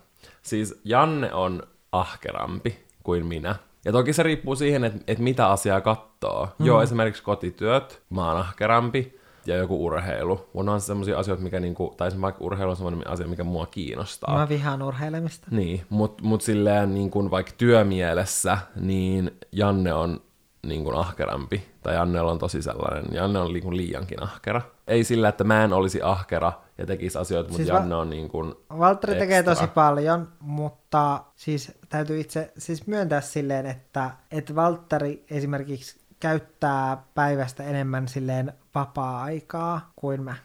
[0.43, 1.63] Siis Janne on
[1.93, 3.57] ahkerampi kuin minä.
[3.85, 6.49] Ja toki se riippuu siihen, että, että mitä asiaa katsoo.
[6.59, 6.67] Mm.
[6.67, 10.49] Joo, esimerkiksi kotityöt, mä oon ahkerampi, ja joku urheilu.
[10.53, 14.39] Mun on sellaisia asioita, mikä niinku, tai vaikka urheilu on sellainen asia, mikä mua kiinnostaa.
[14.39, 15.47] Mä vihaan urheilemista.
[15.51, 20.21] Niin, mutta mut silleen niin kun vaikka työmielessä, niin Janne on
[20.67, 21.63] niin kun ahkerampi.
[21.83, 24.63] Tai Jannella on tosi sellainen, Janne on niin kun liiankin ahkera.
[24.87, 27.95] Ei sillä, että mä en olisi ahkera ja tekisi asioita, mutta Siis siis va- Janne
[27.95, 29.55] on niin kun Valtteri tekee extra.
[29.55, 37.65] tosi paljon, mutta siis täytyy itse siis myöntää silleen, että, että Valtteri esimerkiksi käyttää päivästä
[37.65, 40.37] enemmän silleen vapaa-aikaa kuin mä.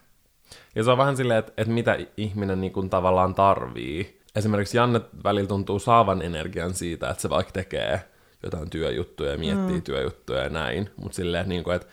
[0.75, 4.21] Ja se on vähän silleen, että, että mitä ihminen niin kuin tavallaan tarvii.
[4.35, 8.01] Esimerkiksi Janne välillä tuntuu saavan energian siitä, että se vaikka tekee
[8.43, 9.81] jotain työjuttuja ja miettii mm.
[9.81, 10.89] työjuttuja ja näin.
[10.95, 11.87] Mutta silleen, niin kuin, että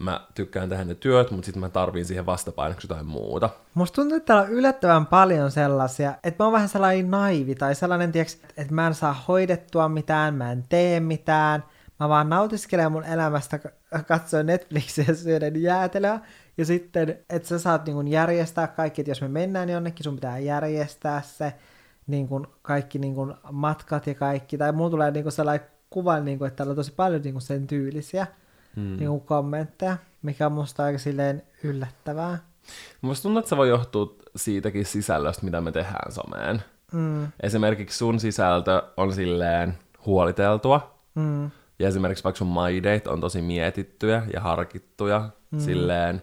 [0.00, 3.50] mä tykkään tehdä ne työt, mutta sitten mä tarviin siihen vastapainoksi jotain muuta.
[3.74, 7.74] Musta tuntuu, että täällä on yllättävän paljon sellaisia, että mä oon vähän sellainen naivi tai
[7.74, 11.64] sellainen, tiiäks, että mä en saa hoidettua mitään, mä en tee mitään,
[12.02, 13.58] mä vaan nautiskelen mun elämästä,
[14.08, 16.20] katsoin Netflixiä ja syöden jäätelöä,
[16.58, 20.14] ja sitten, että sä saat niin kun järjestää kaikki, että jos me mennään jonnekin, sun
[20.14, 21.54] pitää järjestää se,
[22.06, 26.20] niin kun kaikki niin kun matkat ja kaikki, tai mulla tulee niin kun sellainen kuva,
[26.20, 28.26] niin kun, että täällä on tosi paljon niin kun sen tyylisiä
[28.76, 28.96] hmm.
[28.96, 32.38] niin kun kommentteja, mikä on musta aika silleen yllättävää.
[33.00, 36.62] Musta tuntuu, että se voi johtua siitäkin sisällöstä, mitä me tehdään someen.
[36.92, 37.28] Mm.
[37.40, 41.50] Esimerkiksi sun sisältö on silleen huoliteltua, mm.
[41.82, 45.58] Ja esimerkiksi vaikka sun maideit on tosi mietittyjä ja harkittuja, mm.
[45.60, 46.22] silleen,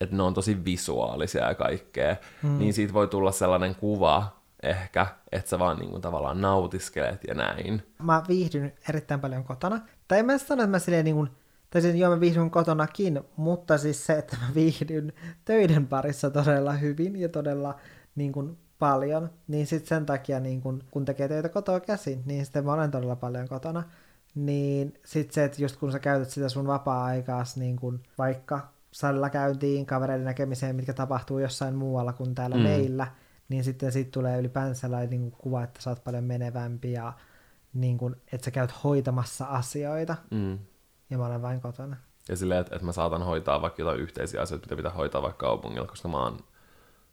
[0.00, 2.58] että ne on tosi visuaalisia ja kaikkea, mm.
[2.58, 7.34] niin siitä voi tulla sellainen kuva ehkä, että sä vaan niin kuin tavallaan nautiskelet ja
[7.34, 7.82] näin.
[8.02, 9.80] Mä viihdyn erittäin paljon kotona.
[10.08, 11.30] Tai mä sano, että mä silleen niin kuin,
[11.70, 15.12] tai siis joo mä viihdyn kotonakin, mutta siis se, että mä viihdyn
[15.44, 17.76] töiden parissa todella hyvin ja todella
[18.14, 22.44] niin kuin paljon, niin sitten sen takia niin kun, kun tekee töitä kotoa käsin, niin
[22.44, 23.82] sitten mä olen todella paljon kotona.
[24.36, 29.30] Niin sitten se, että just kun sä käytät sitä sun vapaa-aikaas niin kun vaikka salilla
[29.30, 32.62] käyntiin, kavereiden näkemiseen, mitkä tapahtuu jossain muualla kuin täällä mm.
[32.62, 33.06] meillä,
[33.48, 37.12] niin sitten siitä tulee ylipäänsä sellainen niin kuin kuva, että sä oot paljon menevämpi ja
[37.74, 40.16] niin kuin, että sä käyt hoitamassa asioita.
[40.30, 40.58] Mm.
[41.10, 41.96] Ja mä olen vain kotona.
[42.28, 45.46] Ja silleen, että, että mä saatan hoitaa vaikka jotain yhteisiä asioita, mitä pitää hoitaa vaikka
[45.46, 46.38] kaupungilla, koska mä oon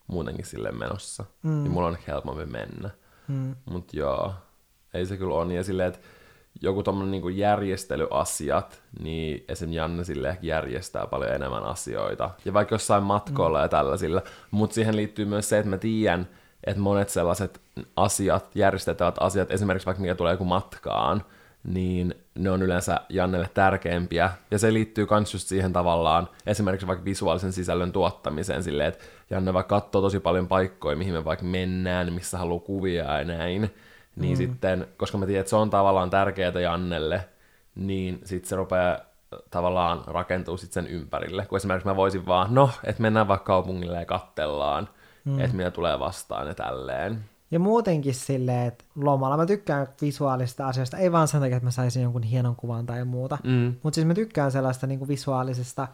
[0.07, 1.25] muutenkin silleen menossa.
[1.43, 1.63] Mm.
[1.63, 2.89] Niin mulla on helpompi mennä.
[3.27, 3.55] Mm.
[3.65, 4.33] Mut joo,
[4.93, 5.53] ei se kyllä ole.
[5.53, 5.99] Ja silleen, että
[6.63, 9.71] joku tommonen niinku järjestelyasiat, niin esim.
[9.71, 12.29] Janne sille ehkä järjestää paljon enemmän asioita.
[12.45, 13.63] Ja vaikka jossain matkoilla mm.
[13.63, 14.21] ja tällaisilla.
[14.51, 16.27] Mutta siihen liittyy myös se, että mä tiedän,
[16.63, 17.61] että monet sellaiset
[17.95, 21.23] asiat, järjestettävät asiat, esimerkiksi vaikka mikä tulee joku matkaan,
[21.63, 24.31] niin ne on yleensä Jannelle tärkeimpiä.
[24.51, 29.53] Ja se liittyy myös just siihen tavallaan, esimerkiksi vaikka visuaalisen sisällön tuottamiseen, silleen, että Janne
[29.53, 33.73] vaikka katsoo tosi paljon paikkoja, mihin me vaikka mennään, missä haluaa kuvia ja näin,
[34.15, 34.37] niin mm.
[34.37, 37.25] sitten, koska mä tiedän, että se on tavallaan tärkeää Jannelle,
[37.75, 38.97] niin sitten se rupeaa
[39.49, 41.45] tavallaan rakentuu sitten sen ympärille.
[41.45, 44.89] Kun esimerkiksi mä voisin vaan, no, että mennään vaikka kaupungille ja kattellaan,
[45.25, 45.39] mm.
[45.39, 47.25] että mitä tulee vastaan ja tälleen.
[47.51, 51.71] Ja muutenkin silleen, että lomalla mä tykkään visuaalista asioista, ei vaan sen takia, että mä
[51.71, 53.75] saisin jonkun hienon kuvan tai muuta, mm.
[53.83, 55.87] mutta siis mä tykkään sellaista niin kuin visuaalisista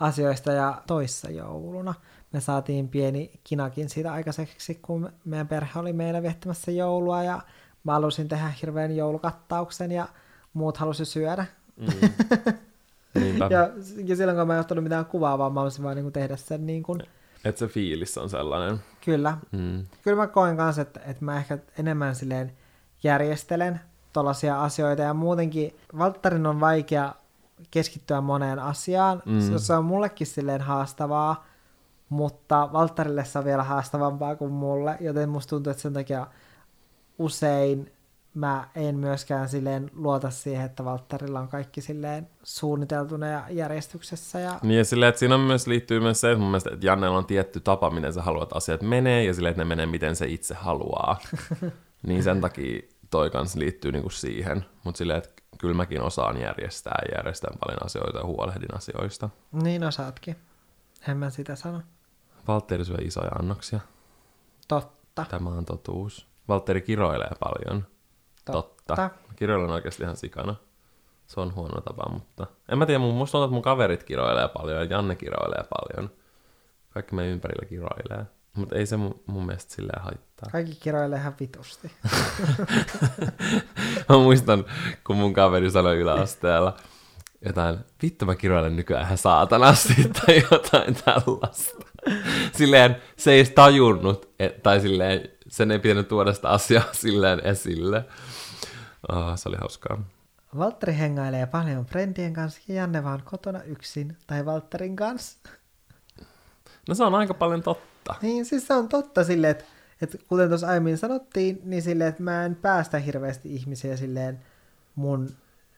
[0.00, 1.94] asioista ja toissa jouluna
[2.32, 7.40] me saatiin pieni kinakin siitä aikaiseksi, kun meidän perhe oli meillä viettämässä joulua ja
[7.84, 10.08] mä halusin tehdä hirveän joulukattauksen ja
[10.52, 11.46] muut halusi syödä.
[11.76, 11.86] Mm.
[13.50, 13.70] ja,
[14.04, 16.66] ja silloin kun mä en ottanut mitään kuvaa, vaan mä halusin vaan niin tehdä sen
[16.66, 17.02] niin kuin...
[17.44, 18.80] Että se fiilis on sellainen.
[19.04, 19.38] Kyllä.
[19.52, 19.86] Mm.
[20.02, 22.52] Kyllä mä koen kanssa, että, että mä ehkä enemmän silleen
[23.02, 23.80] järjestelen
[24.12, 27.14] tuollaisia asioita ja muutenkin Valttarin on vaikea
[27.70, 29.22] keskittyä moneen asiaan.
[29.24, 29.58] Mm.
[29.58, 31.44] Se on mullekin silleen haastavaa,
[32.08, 36.26] mutta Valttarille se on vielä haastavampaa kuin mulle, joten musta tuntuu, että sen takia
[37.22, 37.92] usein
[38.34, 44.40] mä en myöskään silleen luota siihen, että Valttarilla on kaikki silleen suunniteltuna ja järjestyksessä.
[44.40, 44.58] Ja...
[44.62, 47.18] Niin ja silleen, että siinä on myös, liittyy myös se, että mun mielestä, että Jannella
[47.18, 50.26] on tietty tapa, miten sä haluat asiat menee, ja silleen, että ne menee miten se
[50.26, 51.18] itse haluaa.
[52.06, 54.64] niin sen takia toi kanssa liittyy niinku siihen.
[54.84, 59.30] Mutta silleen, että kyllä mäkin osaan järjestää ja järjestän paljon asioita ja huolehdin asioista.
[59.52, 60.36] Niin osaatkin.
[61.08, 61.82] En mä sitä sano.
[62.48, 63.80] Valtteri syö isoja annoksia.
[64.68, 65.26] Totta.
[65.30, 66.31] Tämä on totuus.
[66.48, 67.86] Valtteri kiroilee paljon.
[68.44, 68.82] Totta.
[68.86, 69.10] Totta.
[69.36, 70.54] Kiroilen oikeasti ihan sikana.
[71.26, 72.46] Se on huono tapa, mutta...
[72.68, 76.10] En mä tiedä, mun, musta on, että mun kaverit kiroilee paljon ja Janne kiroilee paljon.
[76.90, 78.26] Kaikki meidän ympärillä kiroilee.
[78.56, 80.50] Mutta ei se mun, mun mielestä silleen haittaa.
[80.52, 81.88] Kaikki kiroilee ihan vitusti.
[84.08, 84.64] mä muistan,
[85.06, 86.76] kun mun kaveri sanoi yläasteella,
[87.44, 89.94] jotain, vittu mä kiroilen nykyään ihan saatanasti
[90.26, 91.86] tai jotain tällaista.
[92.52, 97.46] silleen se ei edes tajunnut, et, tai silleen sen ei pitänyt tuoda sitä asiaa silleen
[97.46, 98.04] esille.
[99.12, 100.02] Oh, se oli hauskaa.
[100.58, 105.38] Valtteri hengailee paljon friendien kanssa ja Janne vaan kotona yksin tai Valtterin kanssa.
[106.88, 108.14] No se on aika paljon totta.
[108.22, 109.64] Niin, siis se on totta silleen, että,
[110.02, 114.40] että kuten tuossa aiemmin sanottiin, niin silleen, että mä en päästä hirveästi ihmisiä silleen
[114.94, 115.30] mun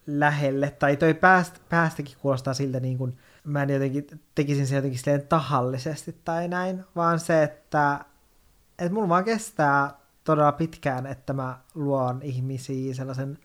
[0.06, 4.98] lähelle, tai toi päästä, päästäkin kuulostaa siltä niin kuin, mä en jotenkin tekisin se jotenkin
[4.98, 8.04] silleen tahallisesti tai näin, vaan se, että,
[8.78, 9.90] että mulla vaan kestää
[10.24, 13.38] todella pitkään, että mä luon ihmisiä sellaisen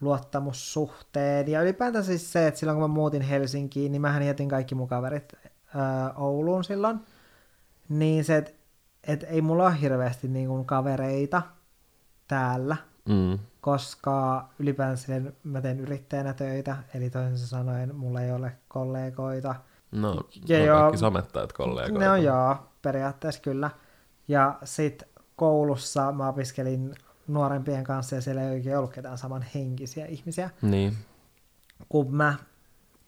[0.00, 1.48] luottamussuhteen.
[1.48, 4.88] Ja ylipäätään siis se, että silloin kun mä muutin Helsinkiin, niin mähän jätin kaikki mun
[4.88, 5.32] kaverit
[5.74, 7.00] ää, Ouluun silloin.
[7.88, 8.50] niin se, että
[9.06, 11.42] et ei mulla ole hirveästi niin kuin kavereita
[12.28, 12.76] täällä,
[13.08, 13.38] Mm.
[13.60, 15.12] koska ylipäänsä
[15.44, 19.54] mä teen yrittäjänä töitä, eli toisin sanoen mulla ei ole kollegoita.
[19.92, 20.78] No, Ja no joo.
[20.80, 21.98] kaikki somettajat kollegoita.
[21.98, 23.70] Ne on joo, periaatteessa kyllä.
[24.28, 26.94] Ja sitten koulussa mä opiskelin
[27.28, 30.96] nuorempien kanssa ja siellä ei oikein ollut ketään samanhenkisiä ihmisiä Niin.
[31.88, 32.34] kuin mä.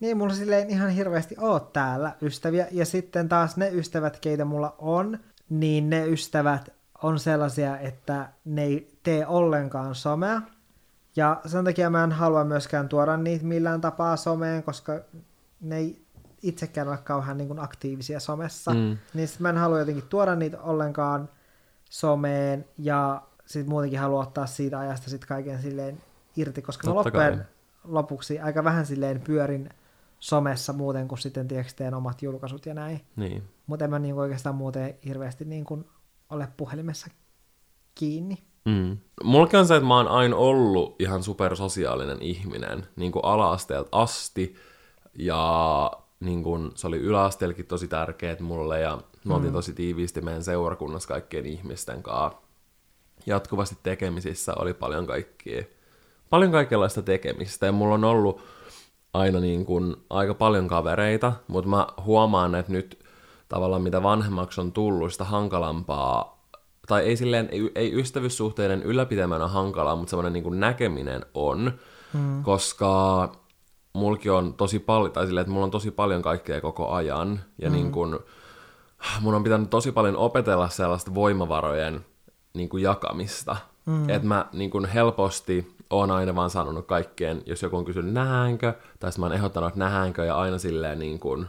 [0.00, 2.66] Niin mulla silleen ihan hirveästi oo täällä ystäviä.
[2.70, 6.68] Ja sitten taas ne ystävät, keitä mulla on, niin ne ystävät
[7.02, 10.42] on sellaisia, että ne ei tee ollenkaan somea.
[11.16, 15.00] Ja sen takia mä en halua myöskään tuoda niitä millään tapaa someen, koska
[15.60, 16.05] ne ei
[16.42, 18.74] itsekään ole kauhean niin kuin aktiivisia somessa.
[18.74, 18.98] Mm.
[19.14, 21.28] Niin sit mä en halua jotenkin tuoda niitä ollenkaan
[21.90, 26.02] someen ja sitten muutenkin haluan ottaa siitä ajasta sit kaiken silleen
[26.36, 27.46] irti, koska mä loppujen kai.
[27.84, 29.68] lopuksi aika vähän silleen pyörin
[30.18, 33.00] somessa muuten kuin sitten tiedätkö, teen omat julkaisut ja näin.
[33.16, 33.42] Niin.
[33.66, 35.84] Mutta en mä niin oikeastaan muuten hirveästi niin kuin
[36.30, 37.06] ole puhelimessa
[37.94, 38.42] kiinni.
[38.64, 38.98] Mm.
[39.24, 44.54] Mullakin on se, että mä oon aina ollut ihan supersosiaalinen ihminen, niin kuin ala-asteelta asti,
[45.18, 50.44] ja niin kuin, se oli yläasteellakin tosi tärkeet mulle, ja me oltiin tosi tiiviisti meidän
[50.44, 52.38] seurakunnassa kaikkien ihmisten kanssa.
[53.26, 55.62] Jatkuvasti tekemisissä oli paljon kaikkia,
[56.30, 58.42] paljon kaikenlaista tekemistä, ja mulla on ollut
[59.14, 63.04] aina niin kuin aika paljon kavereita, mutta mä huomaan, että nyt
[63.48, 66.36] tavallaan mitä vanhemmaksi on tullut, sitä hankalampaa,
[66.86, 71.72] tai ei silleen, ei, ei ystävyyssuhteiden ylläpitämään hankalaa, mutta semmoinen niin näkeminen on,
[72.12, 72.42] mm.
[72.42, 73.32] koska
[73.96, 77.70] mulki on tosi paljon, tai silleen, että mulla on tosi paljon kaikkea koko ajan, ja
[77.70, 77.76] mm.
[77.76, 78.18] niin kuin,
[79.20, 82.04] mun on pitänyt tosi paljon opetella sellaista voimavarojen
[82.54, 83.56] niin kuin jakamista.
[83.86, 84.08] Mm.
[84.08, 88.74] Että mä niin kuin helposti oon aina vaan sanonut kaikkeen, jos joku on kysynyt nähäänkö,
[89.00, 91.46] tai sitten mä oon ehdottanut, että nähäänkö, ja aina silleen niin kuin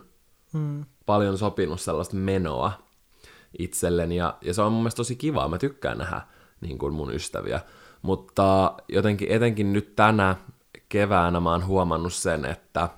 [0.53, 0.85] Mm.
[1.05, 2.71] paljon sopinut sellaista menoa
[3.59, 6.21] itselleni, ja, ja se on mun mielestä tosi kivaa, mä tykkään nähdä
[6.61, 7.61] niin kuin mun ystäviä.
[8.01, 10.35] Mutta jotenkin etenkin nyt tänä
[10.89, 12.89] keväänä mä oon huomannut sen, että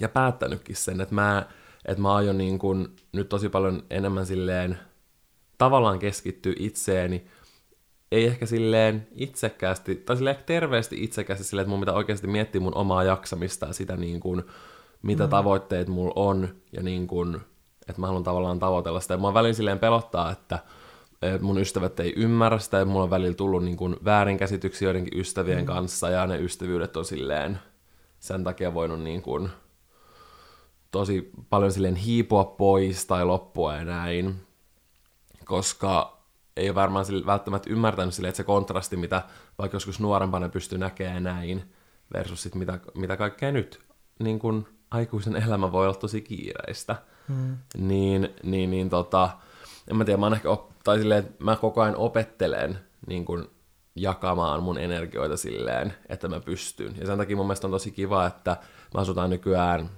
[0.00, 1.46] ja päättänytkin sen, että mä,
[1.84, 4.78] että mä aion niin kuin nyt tosi paljon enemmän silleen
[5.58, 7.26] tavallaan keskittyä itseeni,
[8.12, 12.60] ei ehkä silleen itsekkäästi, tai silleen ehkä terveesti itsekkäästi silleen, että mun pitää oikeasti miettiä
[12.60, 14.42] mun omaa jaksamista ja sitä niin kuin,
[15.02, 15.30] mitä mm.
[15.30, 17.40] tavoitteet mulla on, ja niin kuin,
[17.88, 19.14] että mä haluan tavallaan tavoitella sitä.
[19.14, 20.58] Ja mua välillä silleen pelottaa, että
[21.40, 25.58] mun ystävät ei ymmärrä sitä, ja mulla on välillä tullut niin kuin väärinkäsityksiä joidenkin ystävien
[25.58, 25.66] mm.
[25.66, 27.58] kanssa, ja ne ystävyydet on silleen
[28.20, 29.48] sen takia voinut niin kuin,
[30.90, 34.34] tosi paljon silleen hiipua pois tai loppua ja näin,
[35.44, 36.20] koska
[36.56, 39.22] ei ole varmaan sille, välttämättä ymmärtänyt sille, että se kontrasti, mitä
[39.58, 41.62] vaikka joskus nuorempana pystyy näkemään näin,
[42.14, 43.80] versus sit mitä, mitä kaikkea nyt,
[44.18, 46.96] niin kun aikuisen elämä voi olla tosi kiireistä,
[47.28, 47.56] Mm.
[47.78, 49.30] niin, niin, niin tota,
[49.90, 53.24] en mä tiedä, mä oon ehkä, op, tai silleen, että mä koko ajan opettelen niin
[53.24, 53.50] kun
[53.96, 56.96] jakamaan mun energioita silleen, että mä pystyn.
[57.00, 58.56] Ja sen takia mun mielestä on tosi kiva, että
[58.94, 59.90] mä asutaan nykyään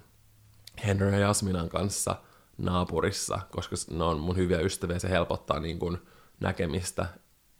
[0.87, 2.17] Henry ja Jasminan kanssa
[2.59, 5.99] naapurissa, koska ne on mun hyviä ystäviä ja se helpottaa niin kun
[6.41, 7.07] näkemistä.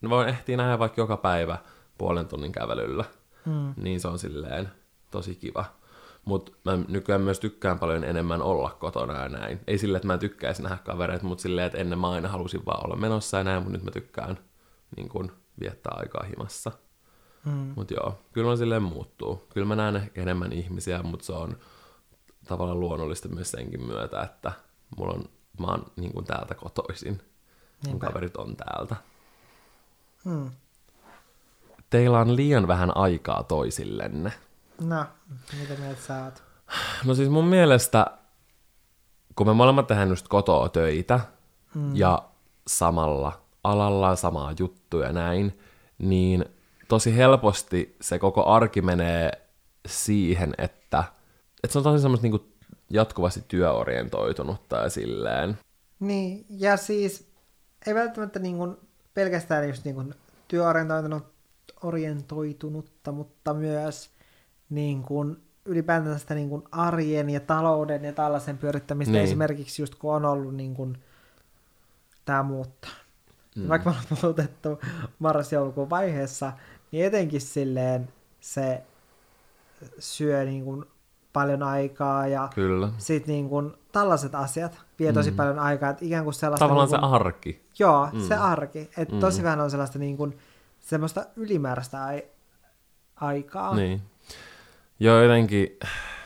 [0.01, 1.59] Ne voi ehtiä nähdä vaikka joka päivä
[1.99, 3.05] puolen tunnin kävelyllä.
[3.45, 3.75] Mm.
[3.77, 4.73] Niin se on silleen
[5.11, 5.65] tosi kiva.
[6.25, 9.61] Mutta mä nykyään myös tykkään paljon enemmän olla kotona ja näin.
[9.67, 12.67] Ei silleen, että mä en tykkäisi nähdä kavereita, mutta silleen, että ennen mä aina halusin
[12.67, 14.39] vaan olla menossa ja näin, mutta nyt mä tykkään
[14.97, 16.73] niin kun, viettää aikaa himassa.
[17.45, 17.73] Mm.
[17.77, 19.47] Mutta joo, kyllä on silleen muuttuu.
[19.55, 21.57] Kyllä mä näen enemmän ihmisiä, mutta se on
[22.49, 24.53] tavallaan luonnollista myös senkin myötä, että
[24.97, 25.25] mulla on,
[25.61, 27.13] mä oon niin kuin täältä kotoisin.
[27.13, 27.23] Mun
[27.87, 28.07] Niinpä.
[28.07, 28.97] kaverit on täältä.
[30.25, 30.51] Mm.
[31.91, 34.33] Teillä on liian vähän aikaa toisillenne.
[34.83, 35.05] No,
[35.61, 36.43] mitä mieltä sä oot?
[37.05, 38.07] No siis mun mielestä,
[39.37, 41.21] kun me molemmat tehdään just kotoa töitä
[41.75, 41.97] mm.
[41.97, 42.29] ja
[42.67, 45.59] samalla alalla samaa juttuja ja näin,
[45.99, 46.45] niin
[46.89, 49.31] tosi helposti se koko arki menee
[49.87, 51.05] siihen, että,
[51.65, 52.47] että se on tosi semmoista niinku
[52.91, 55.59] jatkuvasti työorientoitunutta ja silleen.
[56.01, 57.33] Niin, ja siis
[57.87, 58.77] ei välttämättä niin kuin
[59.15, 60.15] pelkästään just niin kuin
[60.49, 61.25] työorientoitunut,
[61.83, 64.11] orientoitunutta, mutta myös
[64.73, 69.13] niin kuin ylipäätään sitä niin kuin arjen ja talouden ja tällaisen pyörittämistä.
[69.13, 69.25] Niin.
[69.25, 70.99] Esimerkiksi just kun on ollut niin kuin
[72.25, 72.89] tämä muutto.
[73.57, 73.69] Mm.
[73.69, 74.81] Vaikka me ollaan muutettu
[75.19, 76.53] marras-joulukuun vaiheessa,
[76.93, 78.09] niin etenkin silleen
[78.41, 78.83] se
[79.99, 80.85] syö niin kuin
[81.33, 82.49] paljon aikaa ja
[82.99, 85.37] sitten niin kuin tällaiset asiat vie tosi mm.
[85.37, 86.65] paljon aikaa, että ikään kuin sellaista...
[86.65, 87.67] Tavallaan niin se kuin, arki.
[87.79, 88.21] Joo, mm.
[88.21, 88.91] se arki.
[88.97, 89.21] Että mm.
[89.21, 90.39] tosi vähän on sellaista niin kuin,
[90.81, 92.27] semmoista ylimääräistä ai-
[93.17, 93.75] aikaa.
[93.75, 94.03] Niin.
[95.03, 95.79] Joo, jotenkin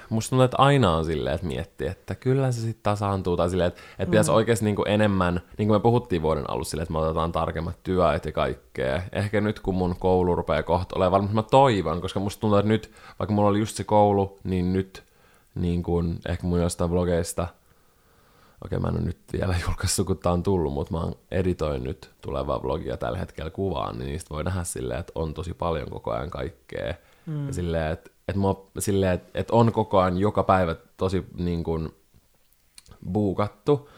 [0.08, 3.68] musta tuntuu, että aina on silleen, että miettii, että kyllä se sitten tasaantuu, tai silleen,
[3.68, 4.36] että, että pitäisi mm.
[4.36, 7.82] oikeasti niin kuin enemmän, niin kuin me puhuttiin vuoden alussa silleen, että me otetaan tarkemmat
[7.82, 9.02] työajat ja kaikkea.
[9.12, 12.68] Ehkä nyt, kun mun koulu rupeaa kohta olemaan, mutta mä toivon, koska musta tuntuu, että
[12.68, 15.02] nyt, vaikka mulla oli just se koulu, niin nyt
[15.54, 17.46] niin kuin, ehkä mun jostain vlogeista,
[18.64, 22.10] okei mä en ole nyt vielä julkaissut, kun tää on tullut, mutta mä editoin nyt
[22.20, 26.10] tulevaa vlogia tällä hetkellä kuvaan, niin niistä voi nähdä silleen, että on tosi paljon koko
[26.10, 26.94] ajan kaikkea.
[27.26, 27.46] Mm.
[27.46, 31.64] Ja silleen, että että, mua, silleen, että, että on koko ajan joka päivä tosi niin
[31.64, 31.88] kuin,
[33.12, 33.88] buukattu,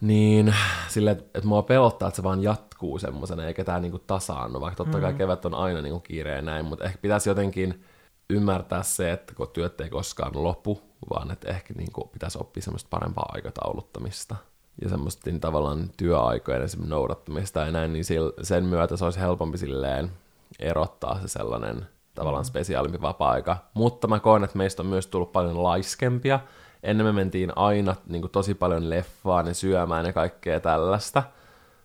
[0.00, 0.54] niin
[0.88, 4.84] silleen, että, että mua pelottaa, että se vaan jatkuu semmoisena, eikä tämä niin tasaannu, vaikka
[4.84, 5.18] totta kai mm.
[5.18, 7.84] kevät on aina niin kiire ja näin, mutta ehkä pitäisi jotenkin
[8.30, 12.62] ymmärtää se, että kun työt ei koskaan lopu, vaan että ehkä niin kuin pitäisi oppia
[12.62, 14.36] semmoista parempaa aikatauluttamista
[14.82, 18.04] ja semmoista niin tavallaan työaikojen noudattamista ja näin, niin
[18.42, 20.10] sen myötä se olisi helpompi silleen
[20.58, 21.86] erottaa se sellainen
[22.18, 23.56] tavallaan spesiaalimpi vapaa-aika.
[23.74, 26.40] Mutta mä koen, että meistä on myös tullut paljon laiskempia.
[26.82, 31.22] Ennen me mentiin aina niin kuin, tosi paljon leffaan ja syömään ja kaikkea tällaista.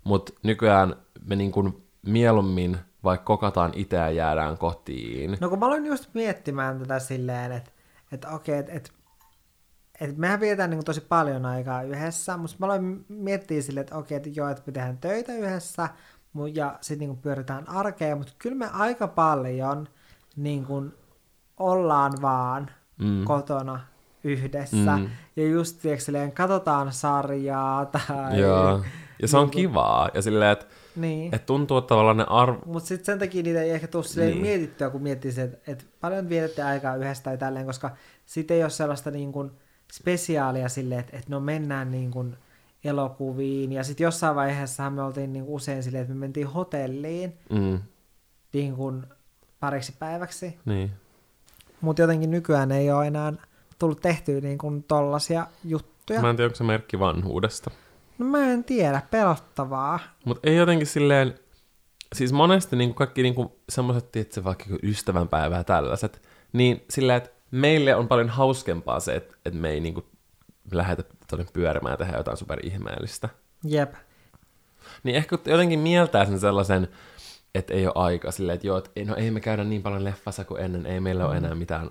[0.04, 5.38] Mutta nykyään me niin kuin, mieluummin vaikka kokataan itse ja jäädään kotiin.
[5.42, 7.72] No kun mä aloin just miettimään tätä silleen, että,
[8.12, 8.92] että okei, että, että,
[10.02, 14.18] että mehän vietetään niin tosi paljon aikaa yhdessä, mutta mä aloin miettiä silleen, että okei,
[14.18, 15.90] että joo, että me tehdään töitä yhdessä,
[16.54, 19.88] ja sitten niin pyöritään arkea, mutta kyllä me aika paljon
[20.36, 20.94] niin kuin
[21.58, 23.24] ollaan vaan mm.
[23.24, 23.80] kotona
[24.24, 24.98] yhdessä.
[24.98, 25.10] Mm.
[25.36, 28.40] Ja just silleen, katsotaan sarjaa tai...
[28.40, 28.84] Joo.
[29.22, 30.10] Ja se on niin kivaa.
[30.14, 30.66] Ja silleen, että
[30.96, 31.36] niin.
[31.36, 32.60] et tuntuu, että tavallaan ne arvo...
[32.66, 34.42] Mutta sitten sen takia niitä ei ehkä tule niin.
[34.42, 37.92] mietittyä, kun miettii se, että, että paljon vietätte aikaa yhdessä tai tälleen, koska
[38.26, 39.52] sitten ei ole sellaista niin kuin
[39.94, 42.38] spesiaalia silleen, että, että no mennään niin kuin
[42.84, 43.72] elokuviin.
[43.72, 47.80] Ja sitten jossain vaiheessa me oltiin niin usein silleen, että me mentiin hotelliin mm.
[48.54, 49.06] niin kuin
[49.64, 50.60] pariksi päiväksi.
[50.66, 50.92] Niin.
[51.82, 53.34] Mutta jotenkin nykyään ei ole enää
[53.80, 56.22] tullut tehtyä niin kuin tollasia juttuja.
[56.22, 57.72] Mä en tiedä, onko se merkki vanhuudesta.
[58.18, 60.00] No mä en tiedä, pelottavaa.
[60.26, 61.40] Mutta ei jotenkin silleen,
[62.16, 66.22] siis monesti niin kuin kaikki niin kuin semmoiset, tietysti vaikka ystävänpäivää ja tällaiset,
[66.54, 70.06] niin silleen, että meille on paljon hauskempaa se, että, että me ei niin kuin
[70.72, 73.30] lähetä tuonne pyörimään ja tehdä jotain superihmeellistä.
[73.64, 73.94] Jep.
[75.04, 76.88] Niin ehkä jotenkin mieltää sen sellaisen,
[77.56, 80.46] että ei ole aika silleen, että joo, että no ei me käydä niin paljon leffassa
[80.46, 81.30] kuin ennen, ei meillä mm.
[81.30, 81.90] ole enää mitään,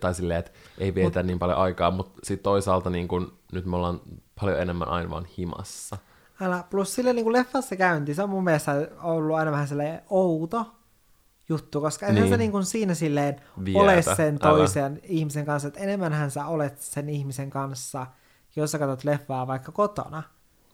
[0.00, 3.66] tai silleen, että ei vietä Mut, niin paljon aikaa, mutta sitten toisaalta niin kun, nyt
[3.66, 4.00] me ollaan
[4.40, 5.96] paljon enemmän aina vaan himassa.
[6.40, 10.02] Älä, plus sille niin kuin leffassa käynti, se on mun mielestä ollut aina vähän sellainen
[10.10, 10.66] outo
[11.48, 12.28] juttu, koska niin.
[12.28, 13.80] se niin kuin siinä silleen Vietä.
[13.80, 15.00] ole sen toisen Älä.
[15.02, 18.06] ihmisen kanssa, että enemmänhän sä olet sen ihmisen kanssa,
[18.56, 20.22] jos sä katsot leffaa vaikka kotona,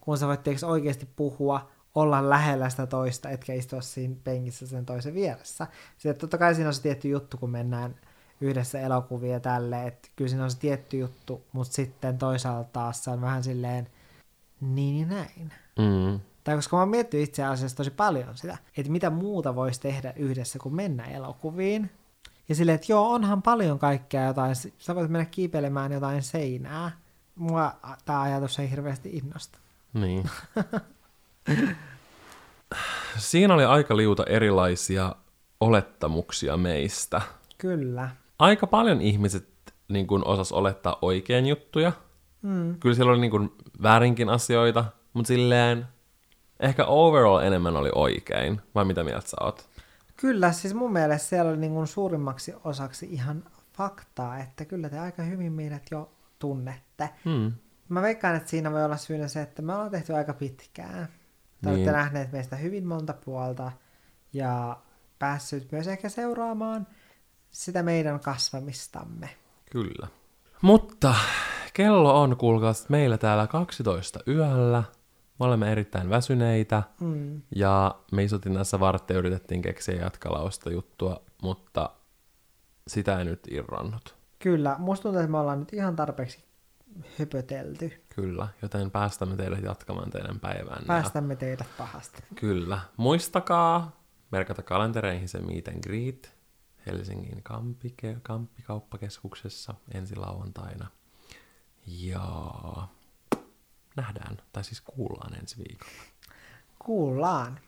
[0.01, 5.15] kun sä voit oikeasti puhua, olla lähellä sitä toista, etkä istua siinä penkissä sen toisen
[5.15, 5.67] vieressä.
[5.99, 7.95] Sitten totta kai siinä on se tietty juttu, kun mennään
[8.41, 13.11] yhdessä elokuvia tälle, että kyllä siinä on se tietty juttu, mutta sitten toisaalta taas se
[13.11, 13.89] on vähän silleen
[14.61, 15.53] niin ja näin.
[15.79, 16.21] Mm.
[16.45, 20.13] Tai koska mä oon miettinyt itse asiassa tosi paljon sitä, että mitä muuta voisi tehdä
[20.17, 21.91] yhdessä kuin mennä elokuviin.
[22.49, 26.91] Ja silleen, että joo, onhan paljon kaikkea jotain, sä voit mennä kiipeilemään jotain seinää.
[27.35, 27.75] Mua
[28.05, 29.59] tämä ajatus ei hirveästi innosta.
[29.93, 30.31] Niin.
[33.19, 35.15] Siinä oli aika liuta erilaisia
[35.61, 37.21] olettamuksia meistä.
[37.59, 38.09] Kyllä.
[38.39, 39.53] Aika paljon ihmiset
[39.89, 41.93] niin kun osas olettaa oikein juttuja.
[42.43, 42.79] Mm.
[42.81, 45.87] Kyllä siellä oli niin kun väärinkin asioita, mutta silleen
[46.61, 48.61] ehkä overall enemmän oli oikein.
[48.75, 49.69] Vai mitä mieltä sä oot?
[50.17, 54.99] Kyllä, siis mun mielestä siellä oli niin kuin suurimmaksi osaksi ihan faktaa, että kyllä te
[54.99, 57.09] aika hyvin meidät jo tunnette.
[57.25, 57.53] Hmm.
[57.89, 61.09] Mä veikkaan, että siinä voi olla syynä se, että me ollaan tehty aika pitkään.
[61.63, 61.77] Te niin.
[61.77, 63.73] olette nähneet meistä hyvin monta puolta
[64.33, 64.77] ja
[65.19, 66.87] päässyt myös ehkä seuraamaan
[67.51, 69.29] sitä meidän kasvamistamme.
[69.71, 70.09] Kyllä.
[70.63, 71.15] Mutta
[71.73, 74.83] kello on, kuulkaa, meillä täällä 12 yöllä.
[75.39, 77.43] Me olemme erittäin väsyneitä mm.
[77.57, 81.91] ja me istutin tässä vartteja yritettiin keksiä jatkalausta juttua, mutta
[82.89, 84.15] sitä ei nyt irronnut.
[84.39, 86.45] Kyllä, musta tuntuu, että me ollaan nyt ihan tarpeeksi
[87.19, 88.05] höpötelty.
[88.09, 90.85] Kyllä, joten päästämme teidät jatkamaan teidän päivään.
[90.87, 92.23] Päästämme teidät pahasti.
[92.35, 92.81] Kyllä.
[92.97, 96.37] Muistakaa merkata kalentereihin se meet and greet
[96.87, 100.87] Helsingin Kampike, Kamppikauppakeskuksessa ensi lauantaina.
[101.87, 102.31] Ja
[103.97, 106.03] nähdään, tai siis kuullaan ensi viikolla.
[106.79, 107.61] Kuullaan.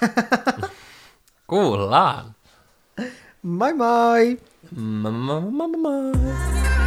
[1.46, 2.34] kuullaan.
[3.42, 4.40] Moi moi!
[4.76, 6.79] Moi moi moi moi!